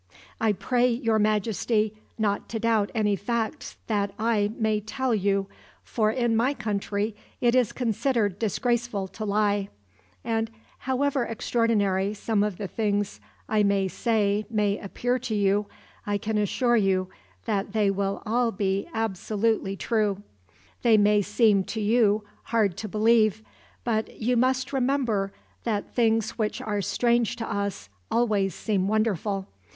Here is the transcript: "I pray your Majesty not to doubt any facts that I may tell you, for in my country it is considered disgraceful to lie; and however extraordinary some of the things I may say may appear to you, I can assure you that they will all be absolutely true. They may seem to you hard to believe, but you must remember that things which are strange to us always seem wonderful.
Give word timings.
"I 0.39 0.53
pray 0.53 0.87
your 0.89 1.19
Majesty 1.19 1.93
not 2.17 2.49
to 2.49 2.59
doubt 2.59 2.89
any 2.95 3.15
facts 3.15 3.77
that 3.85 4.11
I 4.17 4.51
may 4.57 4.79
tell 4.79 5.13
you, 5.13 5.45
for 5.83 6.09
in 6.09 6.35
my 6.35 6.55
country 6.55 7.15
it 7.39 7.53
is 7.53 7.71
considered 7.71 8.39
disgraceful 8.39 9.07
to 9.09 9.25
lie; 9.25 9.69
and 10.23 10.49
however 10.89 11.23
extraordinary 11.25 12.15
some 12.15 12.41
of 12.41 12.57
the 12.57 12.67
things 12.67 13.19
I 13.47 13.61
may 13.61 13.87
say 13.87 14.47
may 14.49 14.79
appear 14.79 15.19
to 15.19 15.35
you, 15.35 15.67
I 16.07 16.17
can 16.17 16.39
assure 16.39 16.75
you 16.77 17.09
that 17.45 17.73
they 17.73 17.91
will 17.91 18.23
all 18.25 18.51
be 18.51 18.87
absolutely 18.95 19.75
true. 19.75 20.23
They 20.81 20.97
may 20.97 21.21
seem 21.21 21.63
to 21.65 21.79
you 21.79 22.23
hard 22.45 22.75
to 22.77 22.87
believe, 22.87 23.43
but 23.83 24.19
you 24.19 24.35
must 24.35 24.73
remember 24.73 25.31
that 25.63 25.93
things 25.93 26.39
which 26.39 26.59
are 26.59 26.81
strange 26.81 27.35
to 27.35 27.47
us 27.47 27.87
always 28.09 28.55
seem 28.55 28.87
wonderful. 28.87 29.45